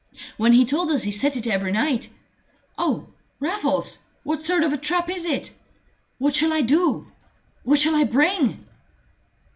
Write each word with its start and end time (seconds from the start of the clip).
"When 0.37 0.53
he 0.53 0.65
told 0.65 0.89
us 0.89 1.03
he 1.03 1.11
set 1.11 1.37
it 1.37 1.45
every 1.45 1.71
night! 1.71 2.09
Oh, 2.75 3.05
Raffles, 3.39 3.99
what 4.23 4.41
sort 4.41 4.63
of 4.63 4.73
a 4.73 4.77
trap 4.77 5.11
is 5.11 5.25
it? 5.27 5.53
What 6.17 6.33
shall 6.33 6.51
I 6.53 6.61
do? 6.63 7.05
What 7.63 7.77
shall 7.77 7.93
I 7.95 8.03
bring?" 8.05 8.65